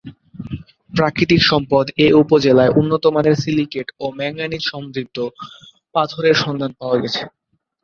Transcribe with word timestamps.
প্রাকৃতিক 0.91 1.41
সম্পদ 1.43 1.85
এ 1.97 2.17
উপজেলায় 2.21 2.75
উন্নতমানের 2.79 3.35
সিলিকেট 3.35 3.87
ও 3.99 4.15
ম্যাঙ্গানিজসমৃদ্ধ 4.17 5.17
পাথরের 5.95 6.35
সন্ধান 6.43 6.71
পাওয়া 6.79 6.97
গেছে। 7.03 7.21